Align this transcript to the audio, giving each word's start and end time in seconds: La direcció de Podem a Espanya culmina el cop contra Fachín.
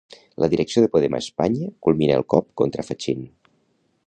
La 0.43 0.47
direcció 0.53 0.83
de 0.85 0.89
Podem 0.95 1.17
a 1.19 1.21
Espanya 1.25 1.69
culmina 1.89 2.19
el 2.23 2.27
cop 2.37 2.51
contra 2.63 2.91
Fachín. 2.93 3.23